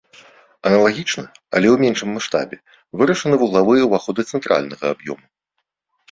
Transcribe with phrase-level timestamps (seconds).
[0.67, 1.23] Аналагічна,
[1.57, 2.57] але ў меншым маштабе,
[3.01, 5.23] вырашаны вуглавыя ўваходы цэнтральнага аб'ёму.